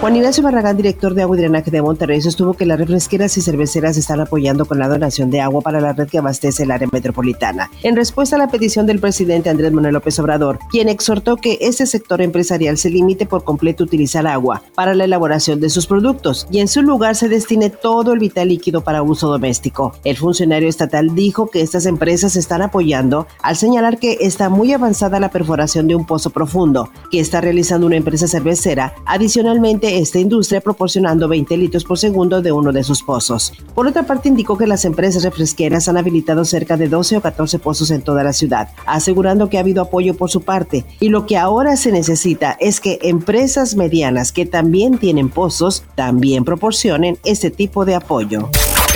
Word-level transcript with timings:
Juan 0.00 0.16
Ignacio 0.16 0.42
Barragán, 0.42 0.78
director 0.78 1.12
de 1.12 1.20
Agua 1.20 1.36
y 1.36 1.40
Drenaje 1.40 1.70
de 1.70 1.82
Monterrey, 1.82 2.22
sostuvo 2.22 2.54
que 2.54 2.64
las 2.64 2.78
refresqueras 2.78 3.36
y 3.36 3.42
cerveceras 3.42 3.98
están 3.98 4.18
apoyando 4.18 4.64
con 4.64 4.78
la 4.78 4.88
donación 4.88 5.28
de 5.28 5.42
agua 5.42 5.60
para 5.60 5.78
la 5.78 5.92
red 5.92 6.08
que 6.08 6.16
abastece 6.16 6.62
el 6.62 6.70
área 6.70 6.88
metropolitana. 6.90 7.70
En 7.82 7.96
respuesta 7.96 8.36
a 8.36 8.38
la 8.38 8.48
petición 8.48 8.86
del 8.86 8.98
presidente 8.98 9.50
Andrés 9.50 9.72
Manuel 9.72 9.92
López 9.92 10.18
Obrador, 10.18 10.58
quien 10.70 10.88
exhortó 10.88 11.36
que 11.36 11.58
ese 11.60 11.84
sector 11.84 12.22
empresarial 12.22 12.78
se 12.78 12.88
limite 12.88 13.26
por 13.26 13.44
completo 13.44 13.84
a 13.84 13.88
utilizar 13.88 14.26
agua 14.26 14.62
para 14.74 14.94
la 14.94 15.04
elaboración 15.04 15.60
de 15.60 15.68
sus 15.68 15.86
productos 15.86 16.46
y 16.50 16.60
en 16.60 16.68
su 16.68 16.80
lugar 16.80 17.14
se 17.14 17.28
destine 17.28 17.68
todo 17.68 18.14
el 18.14 18.20
vital 18.20 18.48
líquido 18.48 18.80
para 18.80 19.02
uso 19.02 19.28
doméstico. 19.28 19.92
El 20.04 20.16
funcionario 20.16 20.70
estatal 20.70 21.14
dijo 21.14 21.50
que 21.50 21.60
estas 21.60 21.84
empresas 21.84 22.36
están 22.36 22.62
apoyando 22.62 23.26
al 23.42 23.54
señalar 23.54 23.98
que 23.98 24.16
está 24.22 24.48
muy 24.48 24.72
avanzada 24.72 25.20
la 25.20 25.30
perforación 25.30 25.88
de 25.88 25.94
un 25.94 26.06
pozo 26.06 26.30
profundo 26.30 26.88
que 27.10 27.20
está 27.20 27.42
realizando 27.42 27.86
una 27.86 27.96
empresa 27.96 28.26
cervecera. 28.26 28.94
Adicionalmente, 29.04 29.89
esta 29.98 30.18
industria 30.18 30.60
proporcionando 30.60 31.28
20 31.28 31.56
litros 31.56 31.84
por 31.84 31.98
segundo 31.98 32.42
de 32.42 32.52
uno 32.52 32.72
de 32.72 32.84
sus 32.84 33.02
pozos. 33.02 33.52
Por 33.74 33.86
otra 33.86 34.04
parte, 34.04 34.28
indicó 34.28 34.56
que 34.56 34.66
las 34.66 34.84
empresas 34.84 35.24
refresqueras 35.24 35.88
han 35.88 35.96
habilitado 35.96 36.44
cerca 36.44 36.76
de 36.76 36.88
12 36.88 37.16
o 37.16 37.20
14 37.20 37.58
pozos 37.58 37.90
en 37.90 38.02
toda 38.02 38.22
la 38.22 38.32
ciudad, 38.32 38.68
asegurando 38.86 39.48
que 39.48 39.58
ha 39.58 39.60
habido 39.60 39.82
apoyo 39.82 40.14
por 40.14 40.30
su 40.30 40.42
parte 40.42 40.84
y 41.00 41.08
lo 41.08 41.26
que 41.26 41.36
ahora 41.36 41.76
se 41.76 41.92
necesita 41.92 42.56
es 42.60 42.80
que 42.80 42.98
empresas 43.02 43.76
medianas 43.76 44.32
que 44.32 44.46
también 44.46 44.98
tienen 44.98 45.28
pozos 45.28 45.84
también 45.94 46.44
proporcionen 46.44 47.18
este 47.24 47.50
tipo 47.50 47.84
de 47.84 47.94
apoyo. 47.94 48.48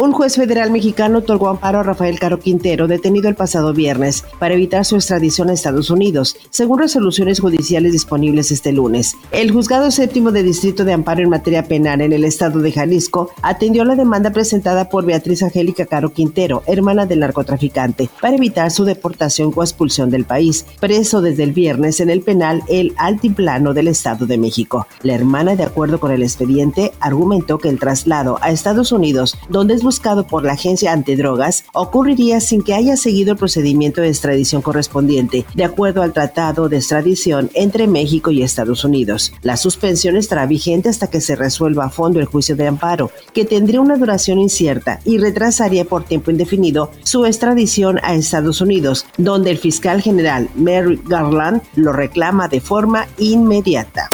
Un 0.03 0.11
juez 0.11 0.34
federal 0.34 0.73
mexicano 0.73 1.19
otorgó 1.19 1.48
amparo 1.48 1.79
a 1.79 1.84
Rafael 1.84 2.19
Caro 2.19 2.41
Quintero, 2.41 2.89
detenido 2.89 3.29
el 3.29 3.37
pasado 3.37 3.73
viernes, 3.73 4.25
para 4.41 4.55
evitar 4.55 4.85
su 4.85 4.96
extradición 4.96 5.49
a 5.49 5.52
Estados 5.52 5.88
Unidos, 5.88 6.37
según 6.51 6.80
resoluciones 6.80 7.38
judiciales 7.38 7.93
disponibles 7.93 8.51
este 8.51 8.73
lunes. 8.73 9.15
El 9.30 9.52
juzgado 9.52 9.93
séptimo 9.93 10.33
de 10.33 10.43
Distrito 10.43 10.85
de 10.85 10.95
Amparo 10.95 11.23
en 11.23 11.30
materia 11.30 11.68
penal 11.68 12.01
en 12.01 12.13
el 12.13 12.24
estado 12.24 12.59
de 12.59 12.73
Jalisco 12.73 13.30
atendió 13.41 13.85
la 13.85 13.95
demanda 13.95 14.33
presentada 14.33 14.88
por 14.88 15.07
Beatriz 15.07 15.45
Angélica 15.45 15.87
Caro 15.87 16.13
Quintero, 16.13 16.65
hermana 16.66 17.07
del 17.07 17.21
narcotraficante, 17.21 18.11
para 18.21 18.35
evitar 18.35 18.73
su 18.73 18.85
deportación 18.85 19.52
o 19.55 19.63
expulsión 19.63 20.11
del 20.11 20.24
país, 20.24 20.66
preso 20.80 21.23
desde 21.23 21.45
el 21.45 21.52
viernes 21.52 22.01
en 22.01 22.11
el 22.11 22.23
penal 22.23 22.65
El 22.66 22.95
Altiplano 22.96 23.74
del 23.74 23.87
Estado 23.87 24.27
de 24.27 24.38
México. 24.38 24.88
La 25.05 25.15
hermana, 25.15 25.55
de 25.55 25.63
acuerdo 25.63 26.01
con 26.01 26.11
el 26.11 26.24
expediente, 26.24 26.90
argumentó 26.99 27.59
que 27.59 27.68
el 27.68 27.79
traslado 27.79 28.38
a 28.40 28.51
Estados 28.51 28.90
Unidos, 28.90 29.38
donde 29.49 29.74
es 29.74 29.84
buscado 29.85 30.27
por 30.27 30.43
la 30.43 30.54
agencia 30.54 30.93
antidrogas 30.93 31.65
ocurriría 31.73 32.40
sin 32.40 32.63
que 32.63 32.74
haya 32.74 32.96
seguido 32.96 33.30
el 33.30 33.38
procedimiento 33.38 34.01
de 34.01 34.09
extradición 34.09 34.63
correspondiente, 34.63 35.45
de 35.54 35.65
acuerdo 35.65 36.02
al 36.02 36.13
Tratado 36.13 36.68
de 36.68 36.79
Extradición 36.79 37.51
entre 37.54 37.87
México 37.87 38.32
y 38.32 38.43
Estados 38.43 38.85
Unidos. 38.85 39.32
La 39.43 39.57
suspensión 39.57 40.16
estará 40.16 40.46
vigente 40.46 40.88
hasta 40.88 41.07
que 41.07 41.21
se 41.21 41.37
resuelva 41.37 41.85
a 41.85 41.90
fondo 41.90 42.18
el 42.18 42.27
juicio 42.27 42.57
de 42.57 42.66
amparo, 42.66 43.12
que 43.32 43.45
tendría 43.45 43.80
una 43.80 43.96
duración 43.96 44.40
incierta 44.40 44.99
y 45.05 45.18
retrasaría 45.18 45.85
por 45.85 46.02
tiempo 46.02 46.32
indefinido 46.32 46.90
su 47.05 47.27
extradición 47.27 48.01
a 48.02 48.15
Estados 48.15 48.60
Unidos, 48.60 49.07
donde 49.18 49.52
el 49.52 49.59
fiscal 49.59 50.02
general 50.02 50.49
Mary 50.57 51.01
Garland 51.07 51.62
lo 51.77 51.93
reclama 51.93 52.49
de 52.49 52.60
forma 52.60 53.07
inmediata. 53.18 54.09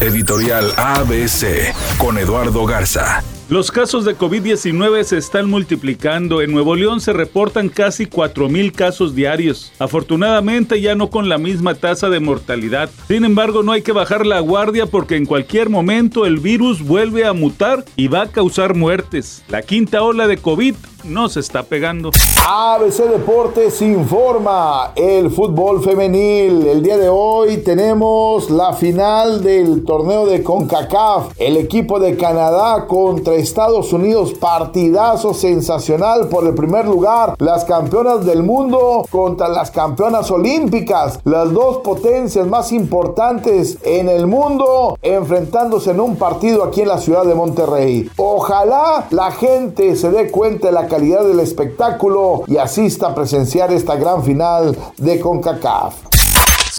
Editorial 0.00 0.72
ABC 0.76 1.74
con 1.98 2.18
Eduardo 2.18 2.64
Garza. 2.64 3.22
Los 3.50 3.70
casos 3.70 4.04
de 4.04 4.14
COVID-19 4.14 5.04
se 5.04 5.16
están 5.16 5.48
multiplicando. 5.48 6.42
En 6.42 6.52
Nuevo 6.52 6.76
León 6.76 7.00
se 7.00 7.14
reportan 7.14 7.70
casi 7.70 8.04
4.000 8.04 8.72
casos 8.72 9.14
diarios. 9.14 9.72
Afortunadamente 9.78 10.82
ya 10.82 10.94
no 10.94 11.08
con 11.08 11.30
la 11.30 11.38
misma 11.38 11.74
tasa 11.74 12.10
de 12.10 12.20
mortalidad. 12.20 12.90
Sin 13.08 13.24
embargo, 13.24 13.62
no 13.62 13.72
hay 13.72 13.80
que 13.80 13.92
bajar 13.92 14.26
la 14.26 14.40
guardia 14.40 14.84
porque 14.84 15.16
en 15.16 15.24
cualquier 15.24 15.70
momento 15.70 16.26
el 16.26 16.40
virus 16.40 16.82
vuelve 16.82 17.24
a 17.24 17.32
mutar 17.32 17.86
y 17.96 18.08
va 18.08 18.22
a 18.22 18.30
causar 18.30 18.74
muertes. 18.74 19.42
La 19.48 19.62
quinta 19.62 20.02
ola 20.02 20.26
de 20.26 20.36
COVID 20.36 20.74
no 21.04 21.28
se 21.28 21.40
está 21.40 21.62
pegando. 21.62 22.10
ABC 22.46 23.04
Deportes 23.10 23.80
informa 23.82 24.92
el 24.96 25.30
fútbol 25.30 25.82
femenil. 25.82 26.66
El 26.66 26.82
día 26.82 26.96
de 26.96 27.08
hoy 27.08 27.58
tenemos 27.58 28.50
la 28.50 28.72
final 28.72 29.42
del 29.42 29.84
torneo 29.84 30.26
de 30.26 30.42
CONCACAF. 30.42 31.32
El 31.38 31.56
equipo 31.56 32.00
de 32.00 32.16
Canadá 32.16 32.86
contra 32.86 33.34
Estados 33.34 33.92
Unidos. 33.92 34.34
Partidazo 34.34 35.34
sensacional 35.34 36.28
por 36.28 36.46
el 36.46 36.54
primer 36.54 36.86
lugar. 36.86 37.34
Las 37.38 37.64
campeonas 37.64 38.24
del 38.24 38.42
mundo 38.42 39.04
contra 39.10 39.48
las 39.48 39.70
campeonas 39.70 40.30
olímpicas. 40.30 41.20
Las 41.24 41.52
dos 41.52 41.78
potencias 41.78 42.46
más 42.46 42.72
importantes 42.72 43.78
en 43.82 44.08
el 44.08 44.26
mundo 44.26 44.98
enfrentándose 45.02 45.90
en 45.90 46.00
un 46.00 46.16
partido 46.16 46.64
aquí 46.64 46.82
en 46.82 46.88
la 46.88 46.98
ciudad 46.98 47.24
de 47.24 47.34
Monterrey. 47.34 48.10
Ojalá 48.16 49.06
la 49.10 49.30
gente 49.30 49.94
se 49.96 50.10
dé 50.10 50.30
cuenta 50.30 50.68
de 50.68 50.72
la 50.72 50.88
calidad 50.98 51.28
del 51.28 51.38
espectáculo 51.38 52.42
y 52.48 52.56
asista 52.56 53.06
a 53.06 53.14
presenciar 53.14 53.72
esta 53.72 53.94
gran 53.94 54.24
final 54.24 54.76
de 54.96 55.20
CONCACAF. 55.20 55.94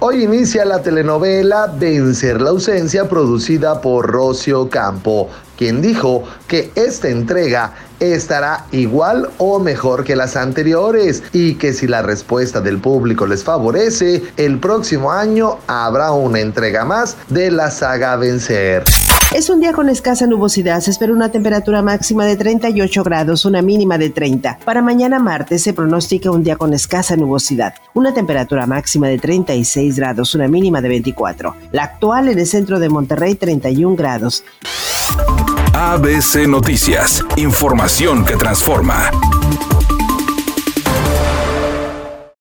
Hoy 0.01 0.25
inicia 0.25 0.65
la 0.65 0.81
telenovela 0.81 1.67
Vencer 1.67 2.41
la 2.41 2.49
ausencia 2.49 3.07
producida 3.07 3.79
por 3.79 4.07
Rocio 4.07 4.69
Campo, 4.69 5.29
quien 5.57 5.81
dijo 5.81 6.23
que 6.49 6.69
esta 6.75 7.07
entrega 7.07 7.75
estará 8.01 8.65
igual 8.73 9.29
o 9.37 9.57
mejor 9.59 10.03
que 10.03 10.17
las 10.17 10.35
anteriores 10.35 11.23
y 11.31 11.55
que 11.55 11.71
si 11.71 11.87
la 11.87 12.01
respuesta 12.01 12.59
del 12.59 12.79
público 12.79 13.25
les 13.25 13.45
favorece, 13.45 14.21
el 14.35 14.59
próximo 14.59 15.13
año 15.13 15.59
habrá 15.67 16.11
una 16.11 16.41
entrega 16.41 16.83
más 16.83 17.15
de 17.29 17.51
la 17.51 17.71
saga 17.71 18.17
Vencer. 18.17 18.83
Es 19.31 19.47
un 19.51 19.59
día 19.59 19.73
con 19.73 19.89
escasa 19.89 20.25
nubosidad. 20.25 20.81
Se 20.81 20.89
espera 20.89 21.13
una 21.13 21.29
temperatura 21.29 21.83
máxima 21.83 22.25
de 22.25 22.35
38 22.35 23.03
grados, 23.03 23.45
una 23.45 23.61
mínima 23.61 23.99
de 23.99 24.09
30. 24.09 24.57
Para 24.65 24.81
mañana 24.81 25.19
martes 25.19 25.61
se 25.61 25.73
pronostica 25.73 26.31
un 26.31 26.43
día 26.43 26.55
con 26.55 26.73
escasa 26.73 27.15
nubosidad. 27.15 27.75
Una 27.93 28.11
temperatura 28.11 28.65
máxima 28.65 29.07
de 29.07 29.19
36 29.19 29.97
grados, 29.97 30.33
una 30.33 30.47
mínima 30.47 30.81
de 30.81 30.89
24. 30.89 31.55
La 31.71 31.83
actual 31.83 32.29
en 32.29 32.39
el 32.39 32.47
centro 32.47 32.79
de 32.79 32.89
Monterrey, 32.89 33.35
31 33.35 33.95
grados. 33.95 34.43
ABC 35.73 36.47
Noticias. 36.47 37.23
Información 37.37 38.25
que 38.25 38.35
transforma. 38.35 39.11